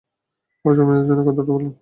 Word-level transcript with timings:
ওর 0.65 0.73
জন্মদিনের 0.77 1.07
জন্য 1.09 1.21
কথাটা 1.27 1.49
বললাম! 1.49 1.73